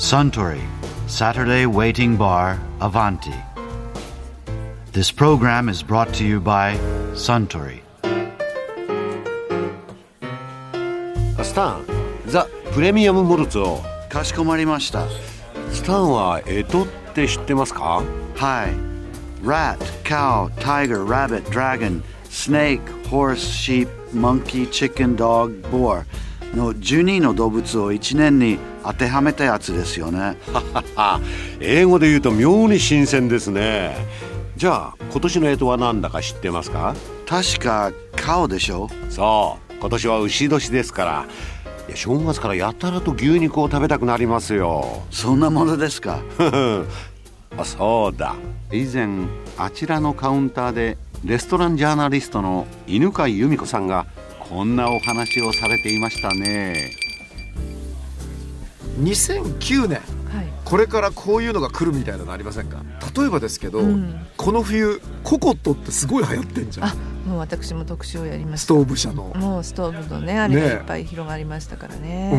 [0.00, 0.62] Suntory
[1.06, 3.34] Saturday Waiting Bar Avanti.
[4.92, 6.76] This program is brought to you by
[7.14, 7.82] Suntory.
[11.42, 11.84] スタン
[12.26, 15.06] ザ・プレミアム・モルツをかしこまりました。
[15.72, 18.02] スタンはエトって知ってますか
[18.34, 19.44] はい。
[19.44, 26.04] Rat, cow, tiger, rabbit, dragon, snake, horse, sheep, monkey, chicken, dog, boar
[26.54, 30.37] の12の動物を1年に 当てはめたやつですよね。
[31.59, 33.95] 英語で言うと妙に新鮮ですね。
[34.57, 36.95] じゃあ今年の干支は何だか知ってますか？
[37.27, 38.89] 確かカオでしょ。
[39.09, 41.25] そう今年は牛年ですから。
[41.87, 45.01] いや正月からやたらと牛肉を食べたくなりますよ。
[45.09, 46.19] そんなものですか？
[47.57, 48.35] あそうだ。
[48.71, 49.07] 以前
[49.57, 54.05] あちらのカウンターでレストランジャーナリストの犬飼由美子さんが
[54.39, 56.91] こんなお話をされていましたね
[58.99, 59.99] 2009年。
[60.33, 60.47] はい。
[60.63, 62.83] これからこういうのが来るみたいなのありませんか？
[63.15, 64.27] 例えばですけど、うん。
[64.37, 66.87] この冬ココットってすごい流行ってんじゃん。
[66.87, 68.65] あもう私も特集をやりました。
[68.65, 72.31] ストーブ車の、もうストーブのねあれがいっぱい広がりましたからうね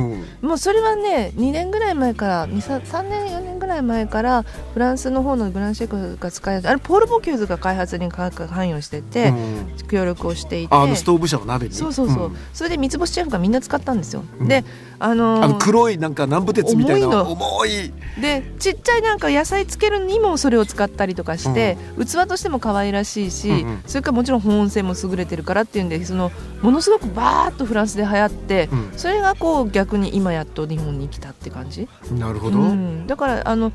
[0.42, 9.76] ん、もうそれはね2年ぐらい前から2 3, 3年4年ぐらい前からフランスの方のグランシェクが使いあれポール・ボキューズが開発に関与してて、うん。
[9.88, 10.74] 協力をしていて。
[10.74, 11.74] あのストーブ車の鍋に。
[11.74, 12.36] そうそうそう、ん。
[12.52, 14.48] それで三つ星シェフがみんな使ったんですよ、うん。
[14.48, 14.64] で
[14.98, 17.32] あのーあの黒いなんか南部鉄みたいな重いの。
[17.32, 17.92] 重い。
[18.20, 23.82] でちっちゃいなんか野菜つけるにもそれを使ったりとかして、器としても可愛らしいし、うんうん。
[23.86, 26.30] それからもちろん保温性も優れてるからっていうんでその
[26.62, 28.92] ものすごくバーッとフランスで流行って、うん。
[28.96, 33.72] それがこう逆に今やっと日本に来たって感じ、なるほど、うん、だからあの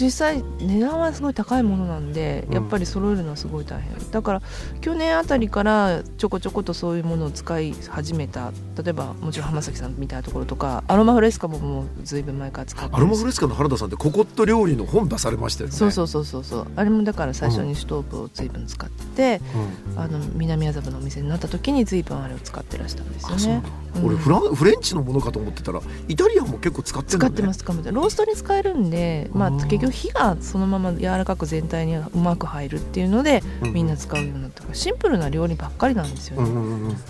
[0.00, 2.54] 実際値段はすごい高いものなんでうん。
[2.54, 4.10] やっぱり揃えるのはすごい大変。
[4.10, 4.42] だから
[4.80, 8.52] 去年あたりからちょこちょことそういうものを使い始めた。
[8.82, 15.76] 例えばもちろん浜崎さんみたいなところとかアロマフレスカももうずいぶん前から使ってアロマフレスカの原田さんってココット料理の本出されましたよね。
[15.76, 16.66] そうそうそうそうそう。
[16.76, 19.40] あれもだから最初にストーブを随分使って、
[19.94, 20.00] うん。
[20.00, 23.62] あの南麻布のお店になった時に随分あれを使ってらしたんですよね。
[23.94, 24.06] だ、うん。
[24.06, 27.92] 俺フランフレンチのものかと思ってたらイタリアンも結構使ってるんだ、ね、使ってます使ってます。
[27.92, 29.56] ローストに使えるんで、まあ、うん。
[29.58, 33.70] 結局火がそのまま柔らかく全体にうまく入るっていうので、うん。
[33.72, 36.50] みんな使うようになったからシンプルな料理ばっかりなんですよね、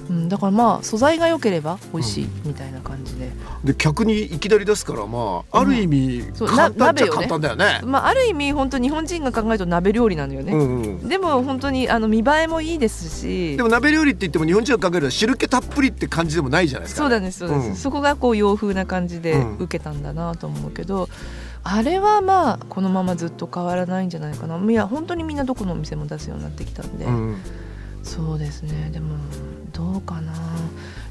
[0.09, 3.31] うんだからまあ素材が良ければ美味しいみたいな感じで、
[3.65, 7.81] で客にいきなり出すからまあある意味簡単っちゃ簡単だよね。
[7.85, 10.53] まあ、ある意味本当日本人が考えると鍋料理なのよね、
[11.09, 13.57] でも本当にあの見栄えもいいですし。
[13.57, 17.03] でも鍋料理って言っても日本人が考えると汁気たっぷりって感じでもないじゃないですか。
[17.03, 17.77] そうなんですそうです、うん。
[17.77, 19.57] そこがこう洋風な感じでうん。
[19.57, 21.09] 受けたんだなと思うけど、
[21.63, 24.59] あれはまあこのままずっと変わらないんじゃないかな。
[24.59, 27.37] いや本当にみんなどこのお店も出すようになってきたんで、うん。
[28.03, 28.91] そうですね。
[28.93, 29.17] でも
[29.73, 30.33] どうかな。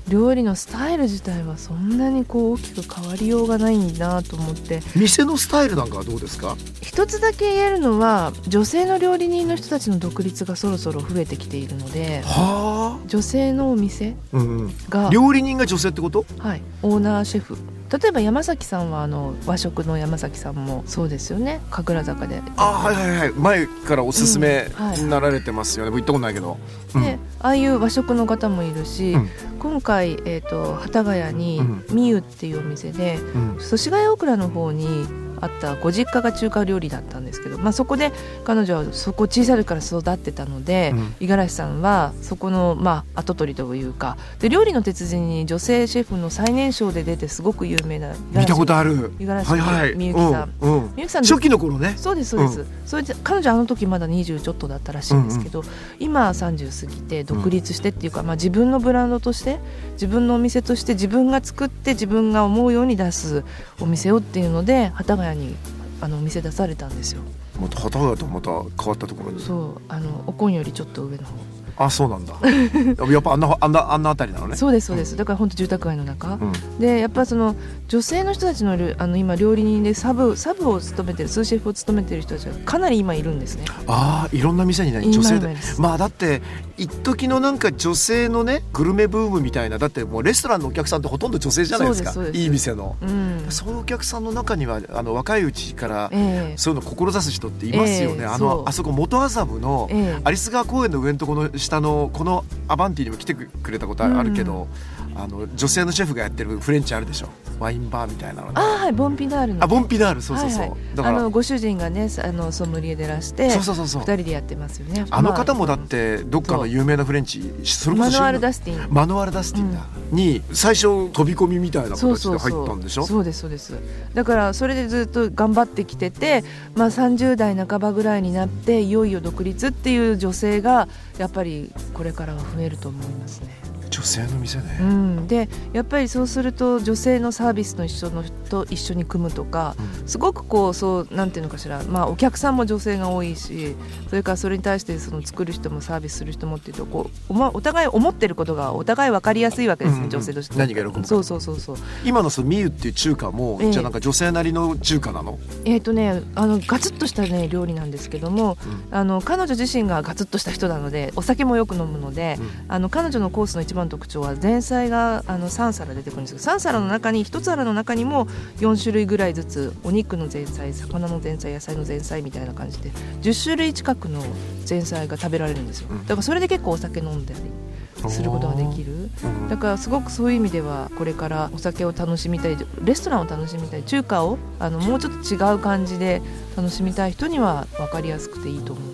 [0.08, 4.82] 料理のスタイル自体はそんなにこう大きく変わりようがないなと思って。
[4.96, 6.56] 店のスタイルなんかはどうですか？
[6.82, 12.24] 一つだけ言えるのは女性の料理人の人たちの独立がそろそろ増えてきているので。
[12.26, 14.38] は女性のお店あ。
[14.38, 14.74] うんうん。
[14.90, 16.26] が料理人が女性ってこと？
[16.38, 17.58] はい、オーナーシェフ
[17.92, 22.40] 例えば山崎さんはあの和食の山崎さんもそうですよね神楽坂で。
[22.56, 25.92] あはいはいはい前からおすすめうんはいになられてますよね。
[25.92, 26.58] 僕行ったことないけど。
[26.96, 29.30] うんでああいう和食の方もいるし、うん
[29.60, 35.06] 今回、えー、と幡ヶ谷にうんみゆっていうお店でうん祖師ヶ谷大倉の方に
[35.42, 38.12] あったご実家が中華料理だったんですけど、まあ、そこで
[38.44, 49.12] 彼女はそこ小さい時から育ってたのでうん五十嵐さんはそこの、まあ、跡取りというかで料理の鉄人に女性シェフの最年少で出てすごく有名な見たことある。
[49.20, 49.96] 五十嵐。
[49.96, 51.94] みゆきさんうんうんみゆきさん初期の頃ね。
[51.98, 55.64] そうですそうです、それで彼女あの時まだ20ちょっとだったらしいんですけど、
[56.00, 59.60] 今30過ぎて独立してっていうか、まあ、自分のブランドとして
[59.94, 63.44] 自分のお店として自分が作って自分が思うように出す
[63.80, 65.56] お店をっていうので幡ヶ谷に
[66.02, 67.22] あのお店出されたんですよ。
[67.60, 69.42] また旗がとまた変わったところに。
[69.42, 71.34] そうあのおこんよりちょっと上の方。
[71.82, 72.34] あそうなんだ。
[73.10, 74.58] やっぱあんなあんなあんなあたりなのね。
[74.58, 75.16] そうですそうです。
[75.16, 76.80] だから本当住宅街の中、うん。
[76.80, 77.56] でやっぱその
[77.88, 83.64] 女性の人たちの料あの今料理人でサブサブを務めてるスーシェフを務めてる人たちがかなり今いるんですね。
[83.88, 85.56] ああいろんな店にね今女性で。
[85.78, 86.42] まあだって
[86.80, 92.14] 一時のなんか女性のねグルメブームみたいなだってもうレストランのお客さんってほとんど女性じゃないですか。
[92.32, 93.46] いい店の、うん。
[93.50, 96.58] そういうお客さんの中にはあの若いうちからええ。
[96.58, 100.30] そういうのを志す人っていますよね、ええあのあそこ元麻布のええ。
[100.30, 104.68] 有栖川公園の上のところの下のこのアバンティにも来てくれたことあるけど、
[105.16, 107.30] あの女性のシェフがやってるフレンチあるでしょ？
[107.60, 108.54] ワインンバーみたいなのね。
[108.56, 109.64] あはいボンピナールの。
[109.64, 110.80] あボンピナールそうそうそう、はいはい。
[110.96, 114.02] だからあのご主人がねあのソムリエでらしてそうそうそうそう。
[114.04, 115.06] 二人でやってますよね。
[115.10, 118.94] あの方もだっまてどっかの有名なフレンチそれこそあマノアル・ダダスティン。
[118.94, 123.06] マノアル・ダスティンだ、に最初飛び込みみたいな形で入ったんでしょ？
[123.06, 123.74] そうですそうです。
[124.14, 126.44] だからそれでずっと頑張ってきてて、
[126.76, 130.88] まあ、30代半ばぐらいになっていよいよ独立っていう女性が
[131.20, 133.50] やっぱりこれからは増えると思いますね。
[133.90, 139.76] 女性の店うね、ん、でやっぱりそうすると女性のサービスの一緒のと一緒に組むとか
[140.06, 143.76] すごくこうそうなんていうのかしら、まあ、お客さんも女性が多いし
[144.08, 151.78] それからそれに対してその作る人もサービスする人もっていうとこうおまお互い思ってることがお互い分かりやすいわけですね、うんうん女性として何が喜ぶかそうそうそうそう。
[152.04, 155.38] 今のそのミユっていう中華も、ええじゃあなんか女性なりの中華なの？
[155.66, 158.58] えーとね、あのガツッとした、ね、料理なんですけども、う
[158.96, 162.50] あの彼女自身がガツッとした人なのでお酒もよく飲むので、うん。
[162.68, 168.28] あの彼女のコースの一番の特徴は前菜があの3皿出てくるんですけど3皿の中に1皿の中にも
[168.60, 172.92] 4種類ぐらいずつお肉の前菜魚の前菜野菜の前菜みたいな感じで
[173.22, 174.24] 10種類近くの
[174.68, 175.88] 前菜が食べられるんですよ。
[175.92, 176.02] うん。
[176.04, 179.10] だからそれで結構お酒飲んだりすることができる。
[179.24, 179.50] うん。
[179.50, 186.22] だからすごくそういう意味ではこれからお酒を楽しみたいレストランを楽しみたい中華をあのもうちょっと違う感じで
[186.56, 188.89] 楽しみたい人には分かりやすくていいと思いますね。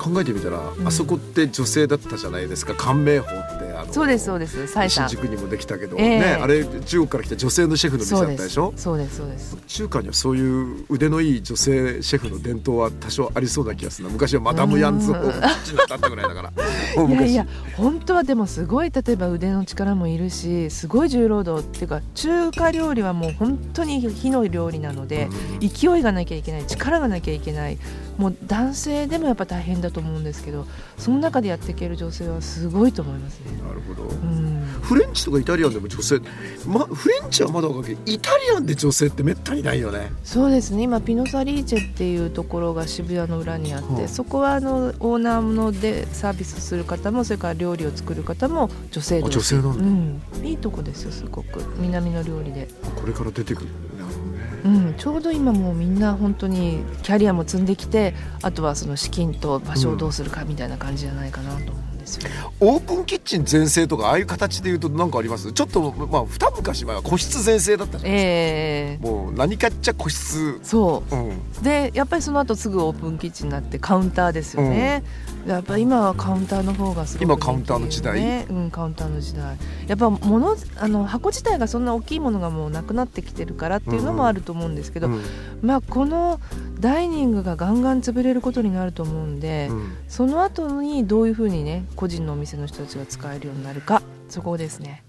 [0.00, 0.86] 考えてみたら、ん。
[0.86, 2.74] あそこって女性だったじゃないですか。
[2.74, 4.66] 関明法ってそうですそうです。
[4.88, 6.18] 新宿にもできたけど、ええ。
[6.20, 8.72] ねあれ中国から来た女性のシェフの店だったですしょ？
[8.76, 9.56] そうですそうです。
[9.66, 14.12] 中華にはそういう腕のいい女性シェフの伝統は多少ありそうな気がするな。
[14.12, 16.52] 昔はマダム・ヤンズをだったぐらいだから。
[17.08, 17.46] いやいや
[17.76, 25.28] 本当はでもすごい例えば腕の力もいるしすごい重労働っていうか中華料理はもう本当に火の料理なので、
[25.60, 27.78] 勢いがなきゃいけない力がなきゃいけない。
[28.18, 30.66] もう男性でもやっぱ大変だと思うんですけど
[30.98, 33.46] その中でやっていける女性はすごいと思いますね。
[33.66, 34.60] なるほど、うん。
[34.82, 36.20] フレンチとかイタリアンでも女性、
[36.66, 40.10] ま、フレンチはまだわかるけどイタリアンで女性ってめったにないよね。
[40.24, 40.82] そうですね。
[40.82, 50.38] 今ピノサリーチェっていうところが渋谷の裏にあって、はあそこはあのオーナーのでサービスする方もそれから料理を作る方も女性女性なんだ。
[50.38, 51.64] うん、いいとこですよすごく。
[51.78, 53.68] 南の料理で、これから出てくる
[53.98, 54.30] なる
[54.62, 61.72] うん、ちょうど今もうみんな本当にキャリアも積んできてあとはその資金と場所をどうするかみたいな感じじゃないかなと。
[61.72, 61.79] 思うん
[62.18, 65.52] ですよ、オープンキッチン全盛とかああいう形で言うと何かあります？
[65.52, 69.04] ちょっとまあ二昔前は個室全盛だったじゃないええ。
[69.04, 70.60] もう何かっちゃ個室。
[70.62, 71.14] そう。
[71.14, 71.62] うん。
[71.62, 75.02] でやっぱりその後すぐオープンキッチンになってカウンターですよね、
[75.46, 78.20] やっぱ今はカウンターの方がすごく今カウンターの時代。
[78.20, 79.56] ねうんカウンターの時代。
[79.86, 85.22] やっぱ物あの箱自体がそんな大きいものがもうなくなってきてるからっていうのもあると思うんですけど、うん。
[85.62, 86.40] まあこの
[86.80, 89.96] ダイニングがガンガン潰れることになると思うんで、うん。
[90.08, 95.02] その後にどういうふうにね個人のお店の人たちが使えるようになるかそこですね。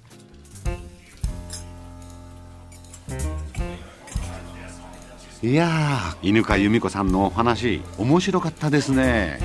[5.44, 9.40] いやー犬飼由美子さんのお話面白かったですね。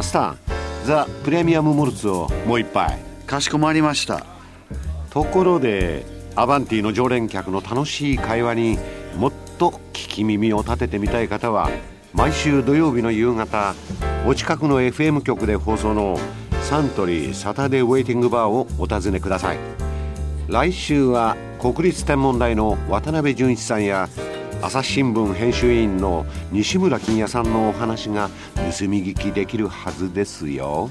[0.00, 0.38] スタン
[0.84, 2.98] ザ・プレミアムモルツをもう一杯。
[3.26, 4.24] かしこまりました。
[5.10, 8.78] ところでアバンティの常連客の楽しい会話に
[9.16, 11.68] もっと聞き耳を立ててみたい方は
[12.14, 13.74] 毎週土曜日の夕方
[14.26, 16.16] お近くの FM 局で放送の
[16.62, 19.58] サントリーサタデーウェイティングバーをお尋ねください。
[20.48, 24.08] 来週は国立天文台の渡辺淳一さんや
[24.62, 30.90] 朝日新聞編集委員の西村金也さんのお話が盗み聞きできるはずですよ。